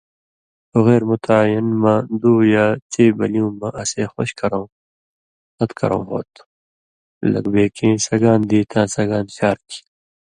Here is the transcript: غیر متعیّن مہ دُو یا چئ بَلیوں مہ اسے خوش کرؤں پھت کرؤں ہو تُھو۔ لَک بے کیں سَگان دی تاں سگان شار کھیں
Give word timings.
غیر 0.85 1.03
متعیّن 1.09 1.67
مہ 1.81 1.93
دُو 2.21 2.33
یا 2.53 2.65
چئ 2.91 3.09
بَلیوں 3.17 3.51
مہ 3.59 3.67
اسے 3.81 4.03
خوش 4.13 4.29
کرؤں 4.39 4.67
پھت 5.55 5.69
کرؤں 5.79 6.03
ہو 6.09 6.19
تُھو۔ 6.33 6.43
لَک 7.31 7.45
بے 7.53 7.63
کیں 7.75 7.95
سَگان 8.07 8.39
دی 8.49 8.59
تاں 8.71 8.85
سگان 8.95 9.25
شار 9.35 9.57
کھیں 9.67 9.83